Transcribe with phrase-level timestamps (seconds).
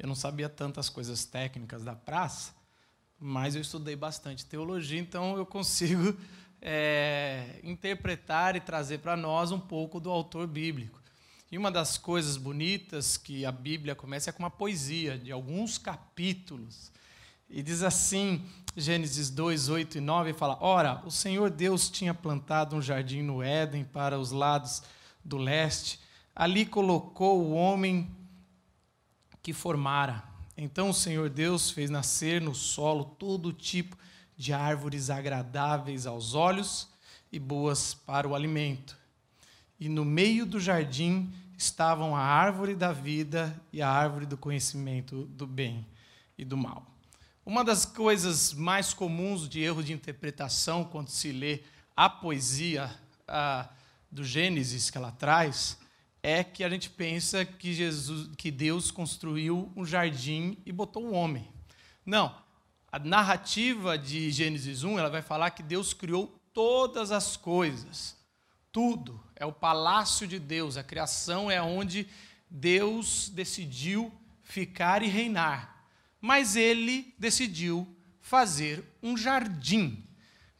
[0.00, 2.54] eu não sabia tantas coisas técnicas da praça,
[3.18, 6.16] mas eu estudei bastante teologia, então eu consigo
[6.60, 10.98] é, interpretar e trazer para nós um pouco do autor bíblico.
[11.52, 15.76] E uma das coisas bonitas que a Bíblia começa é com uma poesia de alguns
[15.76, 16.90] capítulos.
[17.48, 18.42] E diz assim,
[18.74, 23.42] Gênesis 2, 8 e 9, fala: Ora, o Senhor Deus tinha plantado um jardim no
[23.42, 24.82] Éden para os lados
[25.24, 26.00] do leste
[26.40, 28.10] ali colocou o homem
[29.42, 30.22] que formara.
[30.56, 33.96] Então o Senhor Deus fez nascer no solo todo tipo
[34.36, 36.88] de árvores agradáveis aos olhos
[37.32, 38.96] e boas para o alimento.
[39.78, 45.24] E no meio do jardim estavam a árvore da vida e a árvore do conhecimento
[45.26, 45.86] do bem
[46.36, 46.86] e do mal.
[47.44, 51.60] Uma das coisas mais comuns de erro de interpretação quando se lê
[51.96, 52.90] a poesia
[53.26, 53.68] a,
[54.10, 55.79] do Gênesis que ela traz
[56.22, 61.14] é que a gente pensa que Jesus, que Deus construiu um jardim e botou um
[61.14, 61.48] homem.
[62.04, 62.34] Não.
[62.92, 68.16] A narrativa de Gênesis 1, ela vai falar que Deus criou todas as coisas.
[68.72, 72.06] Tudo é o palácio de Deus, a criação é onde
[72.48, 74.12] Deus decidiu
[74.42, 75.84] ficar e reinar.
[76.20, 77.86] Mas ele decidiu
[78.20, 80.04] fazer um jardim.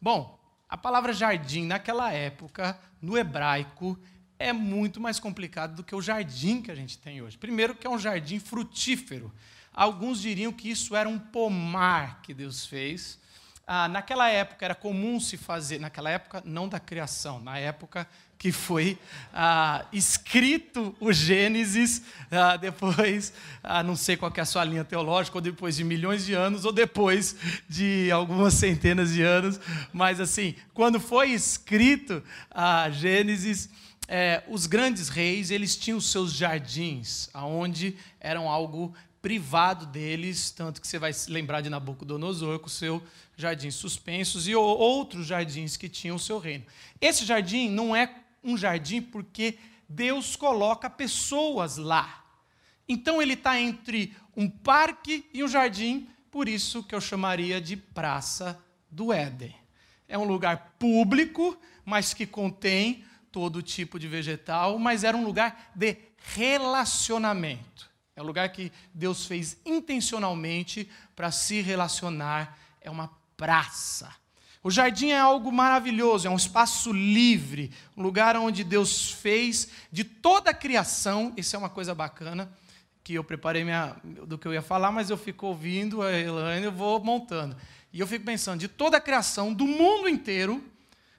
[0.00, 3.98] Bom, a palavra jardim naquela época, no hebraico,
[4.40, 7.36] é muito mais complicado do que o jardim que a gente tem hoje.
[7.36, 9.30] Primeiro, que é um jardim frutífero.
[9.72, 13.20] Alguns diriam que isso era um pomar que Deus fez.
[13.66, 18.08] Ah, naquela época era comum se fazer, naquela época não da criação, na época
[18.38, 18.98] que foi
[19.32, 25.36] ah, escrito o Gênesis, ah, depois, ah, não sei qual é a sua linha teológica,
[25.36, 27.36] ou depois de milhões de anos, ou depois
[27.68, 29.60] de algumas centenas de anos,
[29.92, 33.68] mas assim, quando foi escrito a Gênesis,
[34.12, 40.88] é, os grandes reis eles tinham seus jardins, aonde eram algo privado deles, tanto que
[40.88, 43.00] você vai se lembrar de Nabucodonosor com o seu
[43.36, 46.64] jardim suspensos e outros jardins que tinham o seu reino.
[47.00, 48.12] Esse jardim não é
[48.42, 49.56] um jardim porque
[49.88, 52.24] Deus coloca pessoas lá.
[52.88, 57.76] Então ele está entre um parque e um jardim, por isso que eu chamaria de
[57.76, 58.60] Praça
[58.90, 59.54] do Éden.
[60.08, 65.70] É um lugar público, mas que contém todo tipo de vegetal, mas era um lugar
[65.74, 65.96] de
[66.34, 67.88] relacionamento.
[68.14, 72.58] É um lugar que Deus fez intencionalmente para se relacionar.
[72.80, 74.14] É uma praça.
[74.62, 80.04] O jardim é algo maravilhoso, é um espaço livre, um lugar onde Deus fez de
[80.04, 81.32] toda a criação.
[81.34, 82.52] Isso é uma coisa bacana
[83.02, 86.66] que eu preparei minha, do que eu ia falar, mas eu fico ouvindo a Elaine,
[86.66, 87.56] eu vou montando.
[87.90, 90.62] E eu fico pensando, de toda a criação, do mundo inteiro,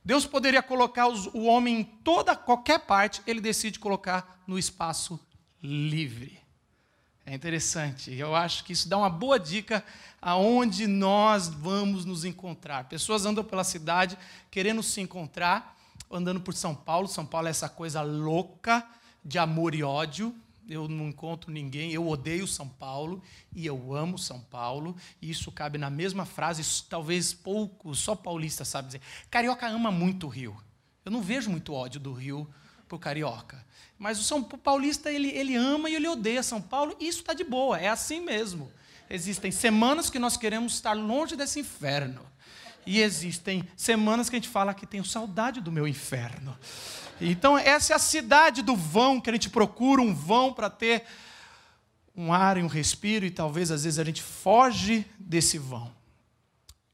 [0.04, 5.20] Deus poderia colocar o homem em toda qualquer parte, ele decide colocar no espaço
[5.62, 6.40] livre.
[7.26, 8.12] É interessante.
[8.12, 9.84] Eu acho que isso dá uma boa dica
[10.20, 12.86] aonde nós vamos nos encontrar.
[12.86, 14.18] Pessoas andam pela cidade
[14.50, 15.78] querendo se encontrar,
[16.10, 17.08] andando por São Paulo.
[17.08, 18.86] São Paulo é essa coisa louca
[19.24, 20.36] de amor e ódio
[20.72, 23.22] eu não encontro ninguém, eu odeio São Paulo
[23.54, 28.88] e eu amo São Paulo, isso cabe na mesma frase, talvez pouco, só paulista sabe
[28.88, 29.02] dizer.
[29.30, 30.58] Carioca ama muito o Rio.
[31.04, 32.48] Eu não vejo muito ódio do Rio
[32.88, 33.66] por carioca.
[33.98, 37.34] Mas o São Paulista, ele, ele ama e ele odeia São Paulo, e isso está
[37.34, 38.72] de boa, é assim mesmo.
[39.10, 42.26] Existem semanas que nós queremos estar longe desse inferno.
[42.86, 46.58] E existem semanas que a gente fala que tenho saudade do meu inferno.
[47.20, 51.04] Então, essa é a cidade do vão que a gente procura, um vão para ter
[52.16, 55.94] um ar e um respiro, e talvez às vezes a gente foge desse vão.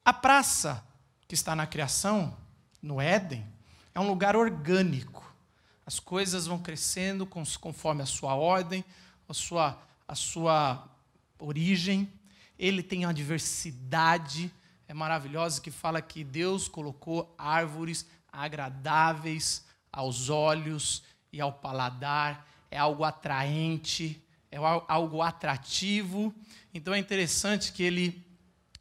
[0.03, 0.83] A praça
[1.27, 2.35] que está na criação,
[2.81, 3.45] no Éden,
[3.95, 5.25] é um lugar orgânico.
[5.85, 8.83] As coisas vão crescendo conforme a sua ordem,
[9.27, 10.87] a sua, a sua
[11.39, 12.11] origem.
[12.59, 14.51] Ele tem uma diversidade
[14.87, 22.77] é maravilhosa que fala que Deus colocou árvores agradáveis aos olhos e ao paladar, é
[22.77, 24.57] algo atraente, é
[24.87, 26.33] algo atrativo.
[26.73, 28.25] Então é interessante que ele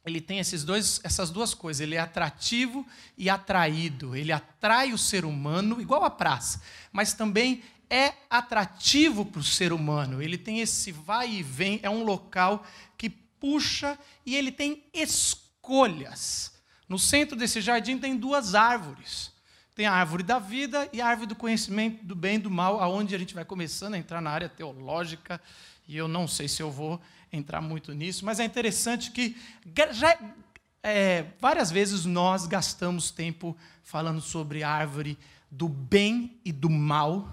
[0.05, 1.81] ele tem esses dois, essas duas coisas.
[1.81, 2.87] Ele é atrativo
[3.17, 4.15] e atraído.
[4.15, 6.61] Ele atrai o ser humano, igual a praça,
[6.93, 10.21] mas também é atrativo para o ser humano.
[10.21, 12.65] Ele tem esse vai e vem, é um local
[12.97, 14.85] que puxa e ele tem
[15.67, 16.53] escolhas.
[16.87, 19.31] No centro desse jardim tem duas árvores.
[19.75, 22.79] Tem a árvore da vida e a árvore do conhecimento do bem e do mal,
[22.79, 25.41] aonde a gente vai começando a entrar na área teológica,
[25.87, 26.99] e eu não sei se eu vou
[27.31, 29.35] entrar muito nisso, mas é interessante que
[29.91, 30.17] já,
[30.81, 35.17] é, várias vezes nós gastamos tempo falando sobre a árvore
[35.51, 37.29] do bem e do mal,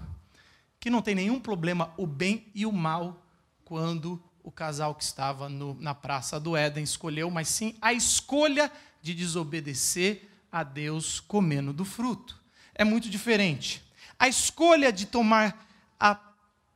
[0.79, 3.25] que não tem nenhum problema o bem e o mal
[3.63, 8.71] quando o casal que estava no, na praça do Éden escolheu, mas sim a escolha
[9.01, 12.39] de desobedecer a Deus comendo do fruto.
[12.75, 13.83] É muito diferente.
[14.19, 15.67] A escolha de tomar,
[15.99, 16.19] a,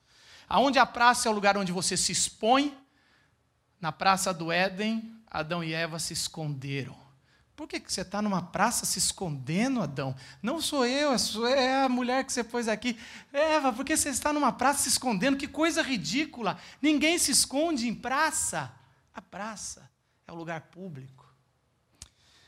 [0.48, 2.76] Aonde a praça é o lugar onde você se expõe,
[3.80, 6.96] na praça do Éden, Adão e Eva se esconderam.
[7.58, 10.14] Por que, que você está numa praça se escondendo, Adão?
[10.40, 11.10] Não sou eu,
[11.48, 12.96] é a mulher que você pôs aqui.
[13.32, 15.36] Eva, por que você está numa praça se escondendo?
[15.36, 16.56] Que coisa ridícula.
[16.80, 18.72] Ninguém se esconde em praça.
[19.12, 19.90] A praça
[20.24, 21.28] é o lugar público.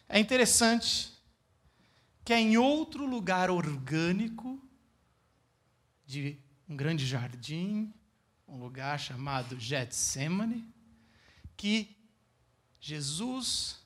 [0.08, 1.12] É interessante
[2.24, 4.62] que é em outro lugar orgânico,
[6.06, 7.92] de um grande jardim,
[8.46, 10.72] um lugar chamado Getsemane,
[11.56, 11.96] que
[12.78, 13.79] Jesus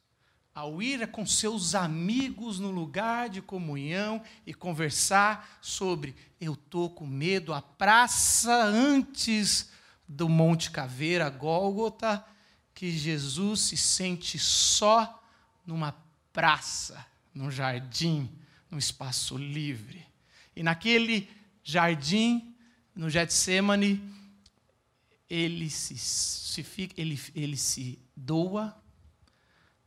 [0.55, 7.07] ao ir com seus amigos no lugar de comunhão e conversar sobre eu estou com
[7.07, 9.71] medo, a praça antes
[10.07, 12.25] do Monte Caveira, Gólgota,
[12.73, 15.23] que Jesus se sente só
[15.67, 15.97] numa
[16.33, 17.05] praça,
[17.35, 18.31] num jardim,
[18.71, 20.07] num espaço livre.
[20.55, 21.29] E naquele
[21.65, 22.55] jardim,
[22.95, 24.03] no Getsemane,
[25.29, 28.84] ele se, se, ele, ele se doa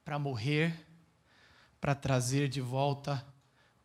[0.08, 0.74] para morrer,
[1.82, 3.28] para trazer de volta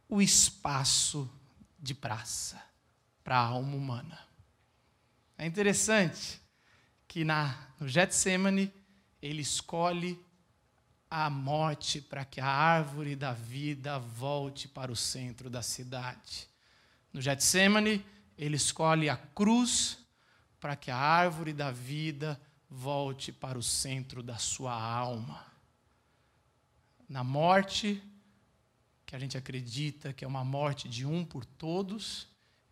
[0.09, 1.29] o espaço
[1.77, 2.63] de praça
[3.25, 4.21] para a alma humana.
[5.37, 6.41] É interessante
[7.09, 8.73] que na, no Getsemane
[9.21, 10.25] ele escolhe
[11.11, 16.49] a morte para que a árvore da vida volte para o centro da cidade.
[17.13, 18.07] No Getsemane,
[18.39, 19.99] ele escolhe a cruz
[20.61, 25.51] para que a árvore da vida volte para o centro da sua alma
[27.13, 28.03] na morte,
[29.05, 32.27] que a gente acredita que é uma morte de um por todos,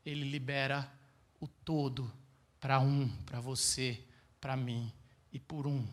[0.04, 0.90] ele libera
[1.38, 2.10] o todo
[2.58, 4.02] para um, para você,
[4.40, 4.90] para mim
[5.30, 5.86] e por um.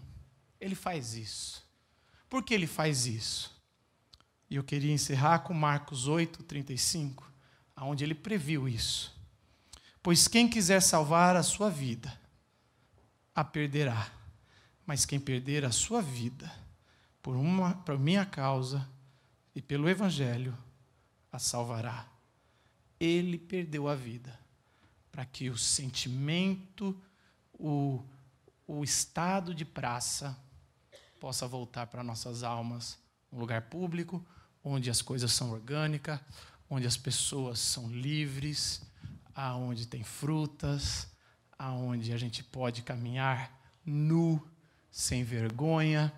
[0.62, 1.62] Ele faz isso.
[2.30, 3.54] Por que ele faz isso?
[4.50, 7.30] E eu queria encerrar com Marcos 8, 35,
[7.76, 9.14] onde ele previu isso.
[10.02, 12.18] Pois quem quiser salvar a sua vida,
[13.36, 14.10] a perderá.
[14.86, 16.50] Mas quem perder a sua vida,
[17.28, 18.88] por, uma, por minha causa
[19.54, 20.58] e pelo Evangelho,
[21.30, 22.08] a salvará.
[22.98, 24.40] Ele perdeu a vida
[25.12, 26.98] para que o sentimento,
[27.60, 28.02] o,
[28.66, 30.40] o estado de praça
[31.20, 32.98] possa voltar para nossas almas,
[33.30, 34.26] um lugar público,
[34.64, 36.22] onde as coisas são orgânicas,
[36.70, 38.82] onde as pessoas são livres,
[39.36, 41.10] aonde tem frutas,
[41.60, 43.52] aonde a gente pode caminhar
[43.86, 44.42] nu,
[44.90, 46.14] sem vergonha,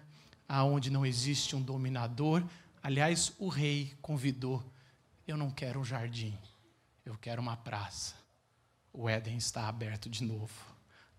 [0.50, 2.44] aonde não existe um dominador.
[2.82, 4.64] Aliás, o rei convidou:
[5.28, 6.36] eu não quero um jardim,
[7.06, 8.16] eu quero uma praça.
[8.92, 10.54] O Éden está aberto de novo.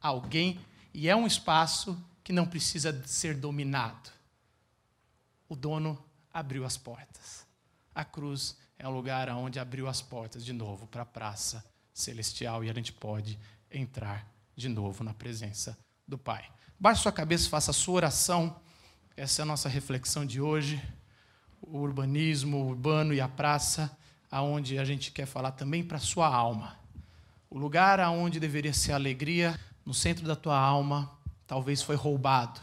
[0.01, 0.61] Alguém,
[0.93, 4.11] e é um espaço que não precisa ser dominado.
[5.49, 7.47] O dono abriu as portas.
[7.95, 12.65] A cruz é o lugar onde abriu as portas de novo para a praça celestial
[12.65, 13.39] e a gente pode
[13.71, 16.51] entrar de novo na presença do Pai.
[16.79, 18.61] Baixe sua cabeça, faça a sua oração.
[19.21, 20.83] Essa é a nossa reflexão de hoje.
[21.61, 23.95] O urbanismo o urbano e a praça,
[24.31, 26.79] aonde a gente quer falar também para a sua alma.
[27.51, 31.13] O lugar aonde deveria ser alegria, no centro da tua alma,
[31.47, 32.63] talvez foi roubado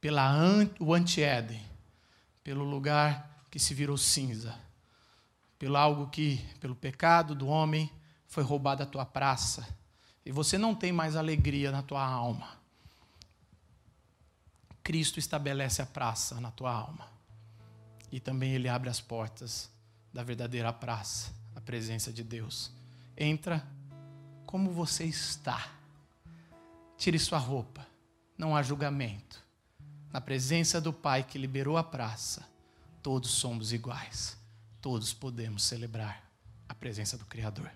[0.00, 0.34] pela
[0.80, 1.62] o anti-Éden,
[2.42, 4.58] pelo lugar que se virou cinza,
[5.56, 7.88] pelo algo que, pelo pecado do homem,
[8.26, 9.68] foi roubada a tua praça.
[10.26, 12.59] E você não tem mais alegria na tua alma.
[14.82, 17.08] Cristo estabelece a praça na tua alma.
[18.10, 19.70] E também ele abre as portas
[20.12, 22.72] da verdadeira praça, a presença de Deus.
[23.16, 23.64] Entra
[24.46, 25.70] como você está.
[26.96, 27.86] Tire sua roupa.
[28.36, 29.44] Não há julgamento.
[30.12, 32.44] Na presença do Pai que liberou a praça,
[33.02, 34.36] todos somos iguais.
[34.80, 36.24] Todos podemos celebrar
[36.68, 37.70] a presença do Criador.